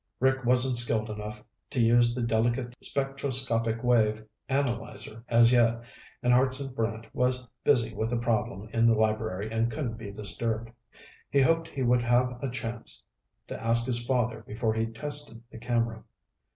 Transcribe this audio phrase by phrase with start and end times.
[0.19, 5.79] Rick wasn't skilled enough to use the delicate spectroscopic wave analyzer as yet
[6.23, 10.71] and Hartson Brant was busy with a problem in the library and couldn't be disturbed.
[11.29, 13.03] He hoped he would have a chance
[13.47, 16.03] to ask his father before he tested the camera.